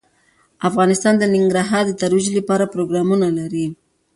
[0.69, 3.65] افغانستان د ننګرهار د ترویج لپاره پروګرامونه لري.